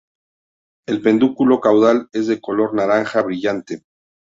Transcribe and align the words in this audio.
El 0.87 0.99
pedúnculo 1.03 1.61
caudal 1.61 2.09
es 2.11 2.25
de 2.25 2.41
color 2.41 2.73
naranja 2.73 3.21
brillante. 3.21 3.83